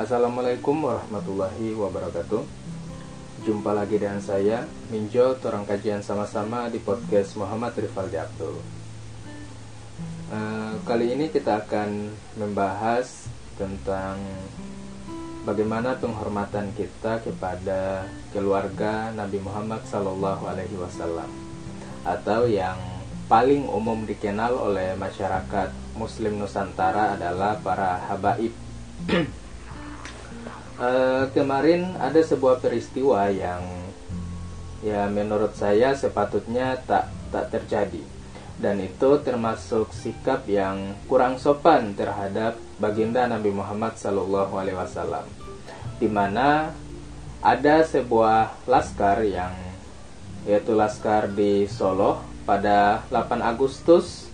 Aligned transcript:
Assalamualaikum 0.00 0.80
warahmatullahi 0.80 1.76
wabarakatuh. 1.76 2.40
Jumpa 3.44 3.76
lagi 3.76 4.00
dengan 4.00 4.16
saya 4.24 4.64
Minjo, 4.88 5.36
orang 5.44 5.68
kajian 5.68 6.00
sama-sama 6.00 6.72
di 6.72 6.80
podcast 6.80 7.36
Muhammad 7.36 7.76
Rifaldi 7.76 8.16
Abdul. 8.16 8.56
Uh, 10.32 10.80
Kali 10.88 11.12
ini 11.12 11.28
kita 11.28 11.60
akan 11.68 12.16
membahas 12.40 13.28
tentang 13.60 14.16
Bagaimana 15.44 15.92
penghormatan 16.00 16.72
kita 16.72 17.20
kepada 17.20 18.08
keluarga 18.32 19.12
Nabi 19.12 19.36
Muhammad 19.44 19.84
Sallallahu 19.84 20.48
Alaihi 20.48 20.80
Wasallam 20.80 21.28
Atau 22.08 22.48
yang 22.48 22.80
paling 23.28 23.68
umum 23.68 24.08
dikenal 24.08 24.56
oleh 24.56 24.96
masyarakat 24.96 25.68
Muslim 25.92 26.40
Nusantara 26.40 27.20
adalah 27.20 27.60
para 27.60 28.00
habaib 28.08 28.56
Uh, 30.80 31.28
kemarin 31.36 31.92
ada 32.00 32.24
sebuah 32.24 32.56
peristiwa 32.56 33.28
yang 33.28 33.60
ya 34.80 35.12
menurut 35.12 35.52
saya 35.52 35.92
sepatutnya 35.92 36.80
tak 36.88 37.12
tak 37.28 37.52
terjadi. 37.52 38.00
Dan 38.56 38.80
itu 38.80 39.20
termasuk 39.20 39.92
sikap 39.92 40.48
yang 40.48 40.96
kurang 41.04 41.36
sopan 41.36 41.92
terhadap 41.92 42.56
baginda 42.80 43.28
Nabi 43.28 43.52
Muhammad 43.52 44.00
Sallallahu 44.00 44.56
Alaihi 44.56 44.80
Wasallam. 44.80 45.28
Di 46.00 46.08
mana 46.08 46.72
ada 47.44 47.84
sebuah 47.84 48.64
laskar 48.64 49.20
yang 49.24 49.52
yaitu 50.48 50.72
laskar 50.72 51.28
di 51.28 51.68
Solo 51.68 52.24
pada 52.48 53.04
8 53.12 53.44
Agustus 53.44 54.32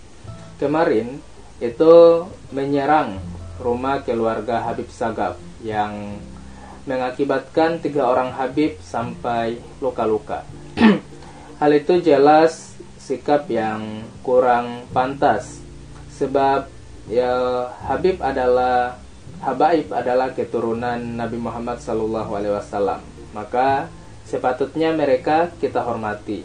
kemarin 0.62 1.18
itu 1.58 2.22
menyerang 2.54 3.18
rumah 3.58 4.06
keluarga 4.06 4.62
Habib 4.62 4.86
Sagaf 4.94 5.34
yang 5.64 6.22
mengakibatkan 6.86 7.82
tiga 7.82 8.06
orang 8.06 8.30
Habib 8.32 8.78
sampai 8.80 9.58
luka-luka. 9.82 10.46
Hal 11.60 11.70
itu 11.74 11.98
jelas 12.00 12.78
sikap 13.02 13.50
yang 13.50 14.06
kurang 14.22 14.86
pantas 14.90 15.62
sebab 16.14 16.66
ya 17.10 17.66
Habib 17.86 18.18
adalah 18.22 18.98
Habaib 19.42 19.92
adalah 19.92 20.32
keturunan 20.32 20.96
Nabi 20.96 21.36
Muhammad 21.36 21.78
Sallallahu 21.82 22.30
Alaihi 22.32 22.54
Wasallam. 22.56 23.00
Maka 23.36 23.90
sepatutnya 24.24 24.96
mereka 24.96 25.52
kita 25.60 25.84
hormati. 25.84 26.40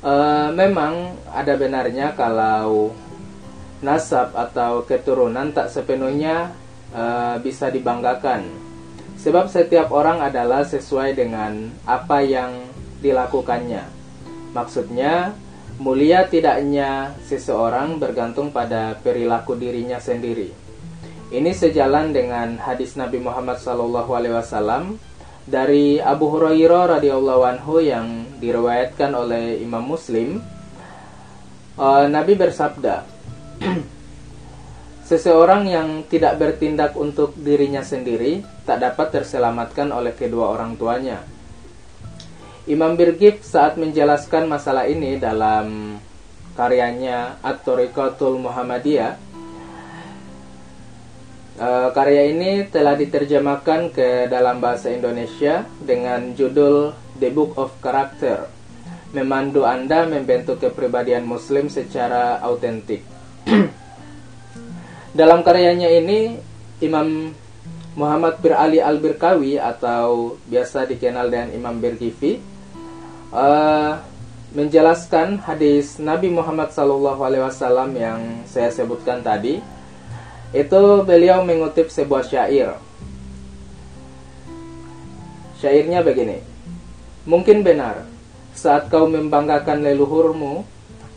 E, 0.00 0.14
memang 0.56 1.12
ada 1.28 1.54
benarnya 1.60 2.16
kalau 2.16 2.96
nasab 3.84 4.32
atau 4.34 4.82
keturunan 4.82 5.52
tak 5.52 5.70
sepenuhnya 5.70 6.50
uh, 6.92 7.36
bisa 7.42 7.68
dibanggakan. 7.68 8.48
Sebab 9.18 9.50
setiap 9.50 9.90
orang 9.90 10.22
adalah 10.22 10.62
sesuai 10.62 11.18
dengan 11.18 11.74
apa 11.82 12.22
yang 12.22 12.54
dilakukannya. 13.02 13.82
Maksudnya, 14.54 15.34
mulia 15.82 16.26
tidaknya 16.26 17.18
seseorang 17.26 17.98
bergantung 17.98 18.54
pada 18.54 18.94
perilaku 19.02 19.58
dirinya 19.58 19.98
sendiri. 19.98 20.54
Ini 21.28 21.52
sejalan 21.52 22.14
dengan 22.14 22.56
hadis 22.56 22.96
Nabi 22.96 23.20
Muhammad 23.20 23.60
SAW 23.60 24.96
dari 25.44 26.00
Abu 26.00 26.32
Hurairah 26.32 26.96
radhiyallahu 26.96 27.42
anhu 27.44 27.84
yang 27.84 28.38
diriwayatkan 28.40 29.12
oleh 29.12 29.60
Imam 29.60 29.84
Muslim. 29.84 30.40
Uh, 31.78 32.08
Nabi 32.08 32.32
bersabda, 32.32 33.04
Seseorang 35.08 35.64
yang 35.64 36.04
tidak 36.04 36.36
bertindak 36.36 36.92
untuk 36.92 37.32
dirinya 37.32 37.80
sendiri 37.80 38.44
tak 38.68 38.84
dapat 38.84 39.08
terselamatkan 39.08 39.88
oleh 39.88 40.12
kedua 40.12 40.52
orang 40.52 40.76
tuanya. 40.76 41.24
Imam 42.68 42.92
Birgif 42.92 43.40
saat 43.40 43.80
menjelaskan 43.80 44.44
masalah 44.44 44.84
ini 44.84 45.16
dalam 45.16 45.96
karyanya 46.52 47.40
At-Tariqatul 47.40 48.36
Muhammadiyah 48.36 49.16
e, 51.56 51.68
karya 51.96 52.28
ini 52.28 52.68
telah 52.68 52.92
diterjemahkan 52.92 53.88
ke 53.88 54.28
dalam 54.28 54.60
bahasa 54.60 54.92
Indonesia 54.92 55.64
dengan 55.80 56.36
judul 56.36 56.92
The 57.16 57.32
Book 57.32 57.56
of 57.56 57.72
Character 57.80 58.44
memandu 59.16 59.64
Anda 59.64 60.04
membentuk 60.04 60.60
kepribadian 60.60 61.24
muslim 61.24 61.72
secara 61.72 62.44
autentik. 62.44 63.00
Dalam 65.18 65.42
karyanya 65.42 65.90
ini 65.90 66.38
Imam 66.78 67.34
Muhammad 67.98 68.38
Bir 68.38 68.54
Ali 68.54 68.78
Al 68.78 69.02
Birkawi 69.02 69.58
atau 69.58 70.38
biasa 70.46 70.86
dikenal 70.86 71.26
dengan 71.26 71.50
Imam 71.50 71.74
Birkifi 71.82 72.38
uh, 73.34 73.98
menjelaskan 74.54 75.42
hadis 75.42 75.98
Nabi 75.98 76.30
Muhammad 76.30 76.70
SAW 76.70 77.18
yang 77.98 78.46
saya 78.46 78.70
sebutkan 78.70 79.18
tadi. 79.18 79.58
Itu 80.54 81.02
beliau 81.02 81.42
mengutip 81.42 81.90
sebuah 81.90 82.22
syair. 82.22 82.78
Syairnya 85.58 86.06
begini. 86.06 86.46
Mungkin 87.26 87.66
benar 87.66 88.06
saat 88.54 88.86
kau 88.86 89.10
membanggakan 89.10 89.82
leluhurmu, 89.82 90.62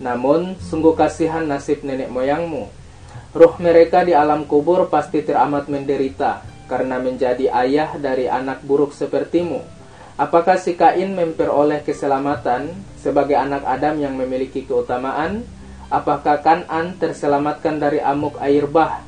namun 0.02 0.58
sungguh 0.58 0.98
kasihan 0.98 1.46
nasib 1.46 1.86
nenek 1.86 2.10
moyangmu 2.10 2.81
Ruh 3.32 3.56
mereka 3.64 4.04
di 4.04 4.12
alam 4.12 4.44
kubur 4.44 4.92
pasti 4.92 5.24
teramat 5.24 5.72
menderita 5.72 6.44
karena 6.68 7.00
menjadi 7.00 7.48
ayah 7.64 7.96
dari 7.96 8.28
anak 8.28 8.60
buruk 8.68 8.92
sepertimu. 8.92 9.64
Apakah 10.20 10.60
si 10.60 10.76
Kain 10.76 11.16
memperoleh 11.16 11.80
keselamatan 11.80 12.76
sebagai 13.00 13.40
anak 13.40 13.64
Adam 13.64 14.04
yang 14.04 14.20
memiliki 14.20 14.68
keutamaan? 14.68 15.48
Apakah 15.88 16.44
Kanan 16.44 17.00
terselamatkan 17.00 17.80
dari 17.80 18.04
amuk 18.04 18.36
air 18.40 18.68
bah 18.68 19.00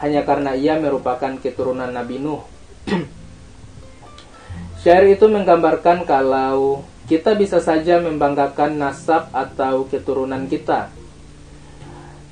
hanya 0.00 0.28
karena 0.28 0.52
ia 0.52 0.76
merupakan 0.76 1.36
keturunan 1.40 1.88
Nabi 1.88 2.20
Nuh? 2.20 2.44
Syair 4.80 5.12
itu 5.12 5.24
menggambarkan 5.28 6.04
kalau 6.04 6.84
kita 7.08 7.32
bisa 7.32 7.60
saja 7.60 8.00
membanggakan 8.00 8.76
nasab 8.76 9.28
atau 9.32 9.84
keturunan 9.88 10.48
kita, 10.48 10.88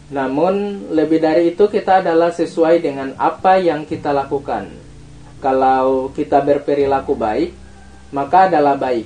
namun 0.08 0.88
lebih 0.88 1.20
dari 1.20 1.52
itu 1.52 1.68
kita 1.68 2.00
adalah 2.00 2.32
sesuai 2.32 2.80
dengan 2.80 3.12
apa 3.20 3.60
yang 3.60 3.84
kita 3.84 4.08
lakukan. 4.16 4.72
Kalau 5.38 6.08
kita 6.16 6.40
berperilaku 6.40 7.12
baik, 7.12 7.52
maka 8.16 8.48
adalah 8.48 8.74
baik. 8.80 9.04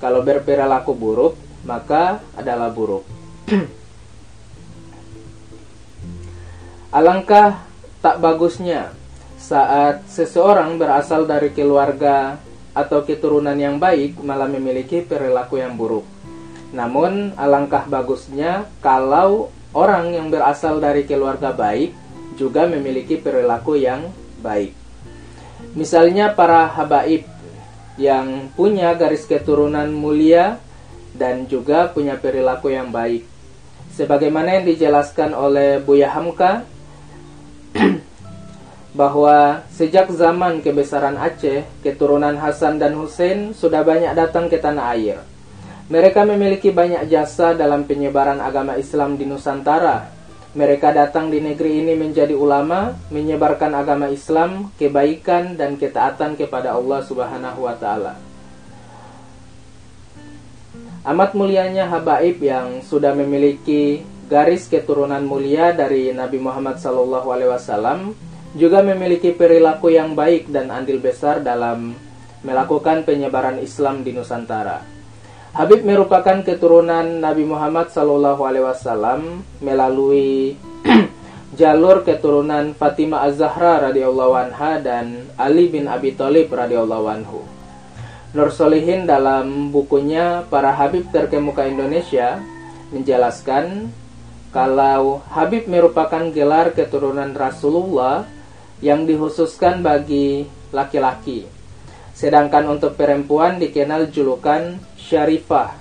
Kalau 0.00 0.24
berperilaku 0.24 0.92
buruk, 0.96 1.34
maka 1.68 2.24
adalah 2.32 2.72
buruk. 2.72 3.04
Alangkah 6.96 7.68
tak 8.00 8.16
bagusnya 8.16 8.96
saat 9.36 10.08
seseorang 10.08 10.80
berasal 10.80 11.28
dari 11.28 11.52
keluarga 11.52 12.40
atau 12.72 13.04
keturunan 13.04 13.58
yang 13.58 13.76
baik 13.76 14.16
malah 14.24 14.48
memiliki 14.48 15.04
perilaku 15.04 15.60
yang 15.60 15.76
buruk. 15.76 16.08
Namun 16.72 17.36
alangkah 17.36 17.84
bagusnya 17.84 18.64
kalau 18.80 19.52
Orang 19.78 20.10
yang 20.10 20.26
berasal 20.26 20.82
dari 20.82 21.06
keluarga 21.06 21.54
baik 21.54 21.94
juga 22.34 22.66
memiliki 22.66 23.14
perilaku 23.14 23.78
yang 23.78 24.10
baik. 24.42 24.74
Misalnya 25.78 26.34
para 26.34 26.66
habaib 26.66 27.22
yang 27.94 28.50
punya 28.58 28.90
garis 28.98 29.22
keturunan 29.22 29.86
mulia 29.94 30.58
dan 31.14 31.46
juga 31.46 31.86
punya 31.94 32.18
perilaku 32.18 32.74
yang 32.74 32.90
baik. 32.90 33.22
Sebagaimana 33.94 34.58
yang 34.58 34.66
dijelaskan 34.66 35.30
oleh 35.30 35.78
Buya 35.78 36.10
Hamka 36.10 36.66
bahwa 38.98 39.62
sejak 39.70 40.10
zaman 40.10 40.58
kebesaran 40.58 41.14
Aceh, 41.14 41.62
keturunan 41.86 42.34
Hasan 42.34 42.82
dan 42.82 42.98
Hussein 42.98 43.54
sudah 43.54 43.86
banyak 43.86 44.10
datang 44.18 44.50
ke 44.50 44.58
tanah 44.58 44.98
air. 44.98 45.37
Mereka 45.88 46.28
memiliki 46.28 46.68
banyak 46.68 47.08
jasa 47.08 47.56
dalam 47.56 47.88
penyebaran 47.88 48.44
agama 48.44 48.76
Islam 48.76 49.16
di 49.16 49.24
Nusantara. 49.24 50.12
Mereka 50.52 50.92
datang 50.92 51.32
di 51.32 51.40
negeri 51.40 51.80
ini 51.80 51.96
menjadi 51.96 52.36
ulama, 52.36 52.92
menyebarkan 53.08 53.72
agama 53.72 54.12
Islam, 54.12 54.68
kebaikan 54.76 55.56
dan 55.56 55.80
ketaatan 55.80 56.36
kepada 56.36 56.76
Allah 56.76 57.00
Subhanahu 57.00 57.64
wa 57.64 57.72
taala. 57.80 58.20
Amat 61.08 61.32
mulianya 61.32 61.88
habaib 61.88 62.36
yang 62.44 62.84
sudah 62.84 63.16
memiliki 63.16 64.04
garis 64.28 64.68
keturunan 64.68 65.24
mulia 65.24 65.72
dari 65.72 66.12
Nabi 66.12 66.36
Muhammad 66.36 66.76
SAW 66.84 68.12
juga 68.52 68.84
memiliki 68.84 69.32
perilaku 69.32 69.88
yang 69.88 70.12
baik 70.12 70.52
dan 70.52 70.68
andil 70.68 71.00
besar 71.00 71.40
dalam 71.40 71.96
melakukan 72.44 73.08
penyebaran 73.08 73.56
Islam 73.56 74.04
di 74.04 74.12
Nusantara. 74.12 74.97
Habib 75.58 75.82
merupakan 75.82 76.38
keturunan 76.46 77.18
Nabi 77.18 77.42
Muhammad 77.42 77.90
Sallallahu 77.90 78.46
Alaihi 78.46 78.62
Wasallam 78.62 79.42
melalui 79.58 80.54
jalur 81.58 82.06
keturunan 82.06 82.78
Fatimah 82.78 83.26
Az-Zahra 83.26 83.90
radhiyallahu 83.90 84.38
anha 84.38 84.78
dan 84.78 85.26
Ali 85.34 85.66
bin 85.66 85.90
Abi 85.90 86.14
Thalib 86.14 86.54
radhiyallahu 86.54 87.10
anhu. 87.10 87.42
Nur 88.38 88.54
Solihin 88.54 89.02
dalam 89.02 89.74
bukunya 89.74 90.46
Para 90.46 90.70
Habib 90.78 91.10
Terkemuka 91.10 91.66
Indonesia 91.66 92.38
menjelaskan 92.94 93.90
kalau 94.54 95.26
Habib 95.26 95.66
merupakan 95.66 96.22
gelar 96.30 96.70
keturunan 96.70 97.34
Rasulullah 97.34 98.30
yang 98.78 99.10
dikhususkan 99.10 99.82
bagi 99.82 100.46
laki-laki. 100.70 101.57
Sedangkan 102.18 102.66
untuk 102.66 102.98
perempuan 102.98 103.62
dikenal 103.62 104.10
julukan 104.10 104.82
Syarifah. 104.98 105.78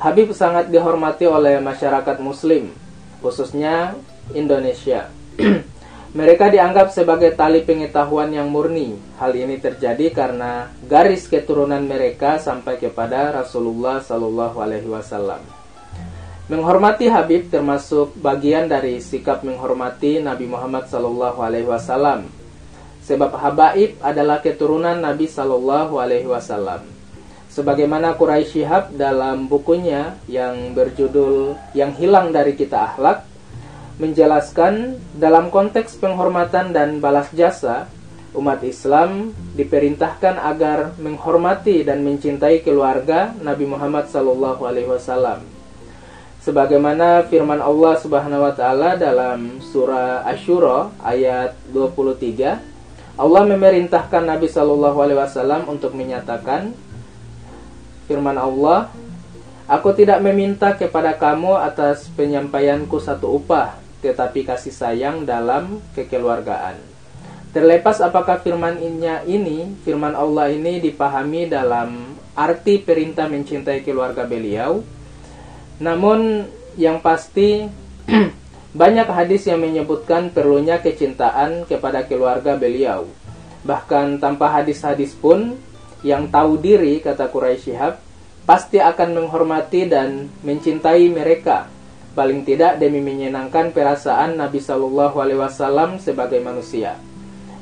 Habib 0.00 0.32
sangat 0.32 0.72
dihormati 0.72 1.28
oleh 1.28 1.60
masyarakat 1.60 2.24
muslim, 2.24 2.72
khususnya 3.20 3.92
Indonesia. 4.32 5.12
Mereka 6.16 6.48
dianggap 6.48 6.88
sebagai 6.88 7.36
tali 7.36 7.60
pengetahuan 7.68 8.32
yang 8.32 8.48
murni. 8.48 8.96
Hal 9.20 9.36
ini 9.36 9.60
terjadi 9.60 10.08
karena 10.08 10.72
garis 10.86 11.28
keturunan 11.28 11.82
mereka 11.84 12.38
sampai 12.38 12.78
kepada 12.78 13.34
Rasulullah 13.34 13.98
Wasallam. 14.88 15.42
Menghormati 16.46 17.10
Habib 17.10 17.50
termasuk 17.50 18.14
bagian 18.22 18.70
dari 18.70 19.02
sikap 19.02 19.42
menghormati 19.42 20.22
Nabi 20.22 20.46
Muhammad 20.46 20.86
Wasallam. 21.66 22.43
Sebab 23.04 23.36
Habaib 23.36 24.00
adalah 24.00 24.40
keturunan 24.40 24.96
Nabi 24.96 25.28
Sallallahu 25.28 26.00
Alaihi 26.00 26.24
Wasallam. 26.24 26.88
Sebagaimana 27.52 28.16
Quraisy 28.18 28.64
Shihab 28.64 28.96
dalam 28.98 29.46
bukunya 29.46 30.18
yang 30.26 30.74
berjudul 30.74 31.54
Yang 31.76 31.92
Hilang 32.02 32.34
dari 32.34 32.58
Kita 32.58 32.90
Akhlak 32.90 33.22
menjelaskan 34.02 34.98
dalam 35.14 35.54
konteks 35.54 35.94
penghormatan 36.02 36.74
dan 36.74 36.98
balas 36.98 37.30
jasa, 37.30 37.86
umat 38.34 38.58
Islam 38.66 39.30
diperintahkan 39.54 40.34
agar 40.34 40.98
menghormati 40.98 41.86
dan 41.86 42.02
mencintai 42.02 42.66
keluarga 42.66 43.30
Nabi 43.38 43.70
Muhammad 43.70 44.10
SAW. 44.10 45.46
Sebagaimana 46.42 47.24
firman 47.30 47.62
Allah 47.62 47.94
Subhanahu 48.02 48.44
wa 48.44 48.52
taala 48.52 48.98
dalam 48.98 49.62
surah 49.64 50.26
Asyura 50.28 50.90
ayat 51.00 51.56
23, 51.70 52.73
Allah 53.14 53.42
memerintahkan 53.46 54.26
Nabi 54.26 54.50
Shallallahu 54.50 54.98
alaihi 54.98 55.18
wasallam 55.22 55.70
untuk 55.70 55.94
menyatakan 55.94 56.74
firman 58.10 58.34
Allah, 58.34 58.90
Aku 59.64 59.96
tidak 59.96 60.20
meminta 60.20 60.76
kepada 60.76 61.16
kamu 61.16 61.56
atas 61.56 62.12
penyampaianku 62.12 63.00
satu 63.00 63.40
upah, 63.40 63.80
tetapi 64.04 64.44
kasih 64.44 64.76
sayang 64.76 65.24
dalam 65.24 65.80
kekeluargaan. 65.96 66.76
Terlepas 67.56 68.04
apakah 68.04 68.44
firman 68.44 68.76
ini, 69.24 69.72
firman 69.80 70.12
Allah 70.12 70.52
ini 70.52 70.84
dipahami 70.84 71.48
dalam 71.48 72.12
arti 72.36 72.76
perintah 72.76 73.24
mencintai 73.24 73.80
keluarga 73.80 74.28
beliau, 74.28 74.84
namun 75.80 76.44
yang 76.76 77.00
pasti 77.00 77.64
banyak 78.74 79.06
hadis 79.06 79.46
yang 79.46 79.62
menyebutkan 79.62 80.34
perlunya 80.34 80.82
kecintaan 80.82 81.64
kepada 81.64 82.02
keluarga 82.04 82.58
beliau. 82.58 83.06
Bahkan 83.62 84.18
tanpa 84.18 84.50
hadis-hadis 84.50 85.14
pun, 85.14 85.56
yang 86.02 86.28
tahu 86.28 86.58
diri, 86.58 86.98
kata 87.00 87.30
Quraisy 87.30 87.70
Shihab, 87.70 88.02
pasti 88.44 88.82
akan 88.82 89.24
menghormati 89.24 89.88
dan 89.88 90.28
mencintai 90.44 91.06
mereka 91.08 91.72
paling 92.14 92.46
tidak 92.46 92.78
demi 92.78 93.02
menyenangkan 93.02 93.74
perasaan 93.74 94.38
Nabi 94.38 94.62
Shallallahu 94.62 95.18
Alaihi 95.18 95.40
Wasallam 95.42 95.98
sebagai 95.98 96.38
manusia. 96.38 96.94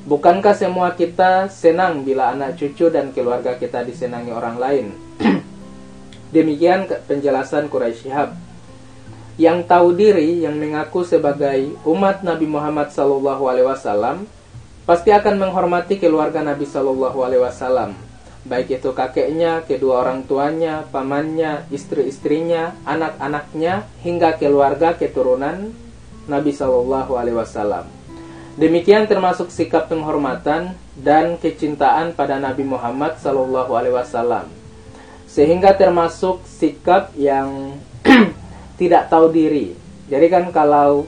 Bukankah 0.04 0.52
semua 0.52 0.92
kita 0.92 1.48
senang 1.48 2.04
bila 2.04 2.36
anak 2.36 2.60
cucu 2.60 2.92
dan 2.92 3.16
keluarga 3.16 3.56
kita 3.56 3.80
disenangi 3.80 4.28
orang 4.28 4.56
lain? 4.60 4.86
Demikian 6.36 6.84
penjelasan 7.08 7.72
Quraisy 7.72 8.08
Shihab. 8.08 8.36
Yang 9.42 9.58
tahu 9.66 9.90
diri, 9.98 10.46
yang 10.46 10.54
mengaku 10.54 11.02
sebagai 11.02 11.74
umat 11.82 12.22
Nabi 12.22 12.46
Muhammad 12.46 12.94
Shallallahu 12.94 13.42
Alaihi 13.50 13.66
Wasallam, 13.66 14.30
pasti 14.86 15.10
akan 15.10 15.34
menghormati 15.34 15.98
keluarga 15.98 16.46
Nabi 16.46 16.62
Shallallahu 16.62 17.18
Alaihi 17.26 17.42
Wasallam 17.42 18.12
baik 18.42 18.82
itu 18.82 18.90
kakeknya, 18.90 19.62
kedua 19.62 20.02
orang 20.02 20.26
tuanya, 20.26 20.82
pamannya, 20.90 21.66
istri-istrinya, 21.70 22.74
anak-anaknya, 22.82 23.86
hingga 24.02 24.34
keluarga 24.34 24.98
keturunan 24.98 25.70
Nabi 26.26 26.50
Shallallahu 26.50 27.12
Alaihi 27.14 27.38
Wasallam. 27.38 27.86
Demikian 28.58 29.08
termasuk 29.08 29.48
sikap 29.48 29.88
penghormatan 29.88 30.76
dan 30.98 31.40
kecintaan 31.40 32.12
pada 32.12 32.36
Nabi 32.36 32.66
Muhammad 32.66 33.16
Shallallahu 33.22 33.72
Alaihi 33.72 33.96
Wasallam, 33.96 34.50
sehingga 35.30 35.72
termasuk 35.78 36.42
sikap 36.44 37.14
yang 37.16 37.78
tidak 38.82 39.06
tahu 39.06 39.30
diri. 39.30 39.78
Jadi 40.10 40.26
kan 40.26 40.50
kalau 40.50 41.06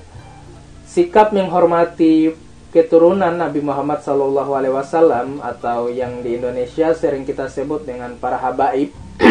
sikap 0.86 1.34
menghormati 1.34 2.30
keturunan 2.70 3.34
Nabi 3.34 3.58
Muhammad 3.58 3.98
Wasallam 4.06 5.42
atau 5.42 5.90
yang 5.90 6.22
di 6.22 6.38
Indonesia 6.38 6.94
sering 6.94 7.26
kita 7.26 7.50
sebut 7.50 7.82
dengan 7.82 8.14
para 8.14 8.38
habaib 8.38 8.94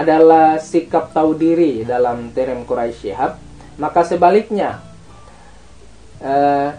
adalah 0.00 0.60
sikap 0.60 1.16
tahu 1.16 1.32
diri 1.32 1.88
dalam 1.88 2.28
term 2.36 2.68
Quraisy 2.68 3.12
Shihab, 3.12 3.40
maka 3.80 4.04
sebaliknya 4.04 4.84
eh, 6.20 6.76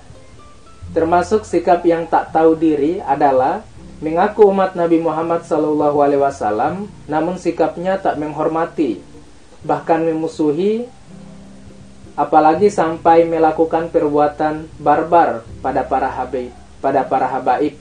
termasuk 0.94 1.46
sikap 1.46 1.82
yang 1.82 2.06
tak 2.06 2.30
tahu 2.30 2.54
diri 2.54 3.02
adalah 3.02 3.66
mengaku 4.06 4.54
umat 4.54 4.78
Nabi 4.78 5.02
Muhammad 5.02 5.46
Wasallam, 5.46 6.90
namun 7.10 7.42
sikapnya 7.42 7.98
tak 7.98 8.22
menghormati, 8.22 9.15
bahkan 9.66 10.06
memusuhi 10.06 10.86
apalagi 12.16 12.72
sampai 12.72 13.28
melakukan 13.28 13.92
perbuatan 13.92 14.70
barbar 14.80 15.44
pada 15.60 15.84
para 15.84 16.08
habaib, 16.08 16.54
pada 16.80 17.04
para 17.04 17.28
habaib. 17.28 17.76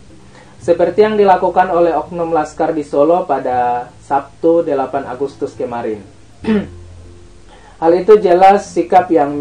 Seperti 0.65 1.05
yang 1.05 1.21
dilakukan 1.21 1.69
oleh 1.69 1.93
oknum 1.93 2.33
laskar 2.33 2.73
di 2.73 2.83
Solo 2.83 3.29
pada 3.29 3.93
Sabtu 4.01 4.65
8 4.65 5.05
Agustus 5.05 5.53
kemarin. 5.53 6.01
Hal 7.85 7.93
itu 8.01 8.17
jelas 8.17 8.73
sikap 8.73 9.13
yang 9.13 9.37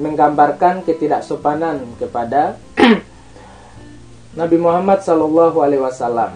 menggambarkan 0.00 0.80
ketidaksopanan 0.88 1.84
kepada 2.00 2.56
Nabi 4.40 4.56
Muhammad 4.56 5.04
Sallallahu 5.04 5.60
Alaihi 5.60 5.84
Wasallam. 5.84 6.32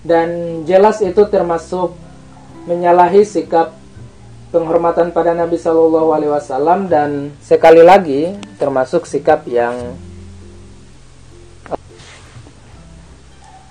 Dan 0.00 0.62
jelas 0.64 1.04
itu 1.04 1.20
termasuk 1.28 1.92
menyalahi 2.64 3.24
sikap 3.24 3.76
penghormatan 4.50 5.12
pada 5.12 5.36
Nabi 5.36 5.60
Shallallahu 5.60 6.10
Alaihi 6.10 6.32
Wasallam 6.32 6.90
dan 6.90 7.36
sekali 7.38 7.84
lagi 7.84 8.34
termasuk 8.58 9.06
sikap 9.06 9.46
yang 9.46 9.94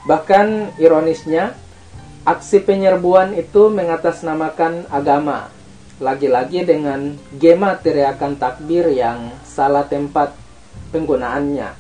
bahkan 0.08 0.74
ironisnya 0.80 1.54
aksi 2.24 2.64
penyerbuan 2.64 3.34
itu 3.36 3.70
mengatasnamakan 3.70 4.88
agama. 4.90 5.52
Lagi-lagi 6.00 6.64
dengan 6.64 7.20
gema 7.36 7.76
teriakan 7.76 8.40
takbir 8.40 8.88
yang 8.88 9.36
salah 9.44 9.84
tempat 9.84 10.32
penggunaannya 10.96 11.79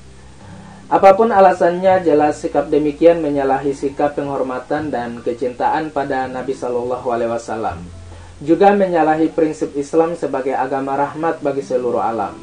apa 0.89 1.13
pun 1.13 1.29
alasannya 1.29 2.01
jelas 2.01 2.41
sikap 2.41 2.67
demikian 2.73 3.21
menyalahi 3.21 3.77
sikap 3.77 4.17
penghormatan 4.17 4.89
dan 4.89 5.21
kecintaan 5.21 5.93
pada 5.93 6.25
Nabi 6.25 6.57
Shallallahu 6.57 7.05
Alaihi 7.13 7.29
Wasallam 7.29 7.99
juga 8.39 8.71
menyalahi 8.71 9.29
prinsip 9.35 9.75
Islam 9.75 10.15
sebagai 10.15 10.55
agama 10.55 10.95
rahmat 10.95 11.43
bagi 11.43 11.59
seluruh 11.59 11.99
alam. 11.99 12.33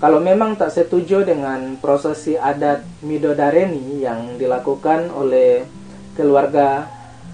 Kalau 0.00 0.18
memang 0.20 0.56
tak 0.56 0.72
setuju 0.72 1.22
dengan 1.24 1.76
prosesi 1.78 2.34
adat 2.36 2.82
Midodareni 3.04 4.02
yang 4.02 4.40
dilakukan 4.40 5.12
oleh 5.12 5.64
keluarga 6.16 6.88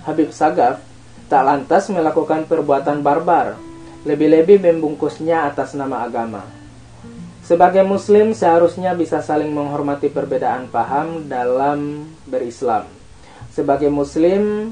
Habib 0.06 0.34
Sagaf, 0.34 0.82
tak 1.30 1.42
lantas 1.46 1.86
melakukan 1.88 2.50
perbuatan 2.50 3.00
barbar, 3.00 3.54
lebih-lebih 4.02 4.58
membungkusnya 4.58 5.46
atas 5.50 5.78
nama 5.78 6.02
agama. 6.02 6.59
Sebagai 7.50 7.82
muslim 7.82 8.30
seharusnya 8.30 8.94
bisa 8.94 9.26
saling 9.26 9.50
menghormati 9.50 10.06
perbedaan 10.06 10.70
paham 10.70 11.26
dalam 11.26 12.06
berislam. 12.30 12.86
Sebagai 13.50 13.90
muslim, 13.90 14.70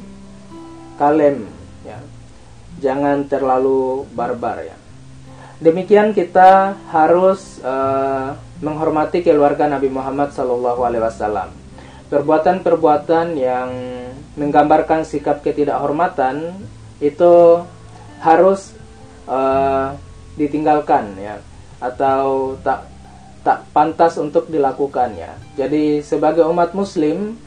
kalem 0.94 1.58
jangan 2.78 3.26
terlalu 3.26 4.06
barbar 4.14 4.62
ya. 4.62 4.78
Demikian 5.58 6.14
kita 6.14 6.78
harus 6.94 7.58
uh, 7.66 8.38
menghormati 8.62 9.26
keluarga 9.26 9.66
Nabi 9.66 9.90
Muhammad 9.90 10.30
Wasallam. 10.30 11.50
Perbuatan-perbuatan 12.08 13.34
yang 13.34 13.70
menggambarkan 14.38 15.02
sikap 15.02 15.42
ketidakhormatan 15.42 16.54
itu 17.02 17.58
harus 18.22 18.70
uh, 19.26 19.98
ditinggalkan 20.38 21.18
ya 21.18 21.42
atau 21.78 22.54
tak 22.62 22.86
tak 23.46 23.64
pantas 23.72 24.18
untuk 24.18 24.50
dilakukannya. 24.50 25.56
Jadi 25.56 26.02
sebagai 26.02 26.44
umat 26.50 26.74
muslim 26.74 27.38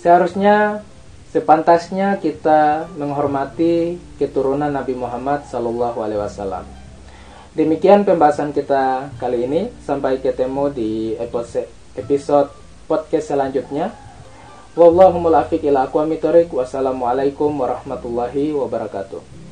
seharusnya 0.00 0.82
sepantasnya 1.30 2.16
kita 2.18 2.90
menghormati 2.96 4.00
keturunan 4.16 4.72
Nabi 4.72 4.96
Muhammad 4.96 5.44
sallallahu 5.46 6.00
alaihi 6.02 6.20
wasallam. 6.20 6.64
Demikian 7.56 8.04
pembahasan 8.04 8.52
kita 8.52 9.08
kali 9.16 9.48
ini. 9.48 9.72
Sampai 9.80 10.20
ketemu 10.20 10.68
di 10.68 11.16
episode 11.96 12.52
podcast 12.84 13.32
selanjutnya. 13.32 13.96
Wallahumul 14.76 15.32
afiq 15.32 15.64
ila 15.64 15.88
Wassalamualaikum 15.88 17.48
warahmatullahi 17.56 18.52
wabarakatuh. 18.52 19.45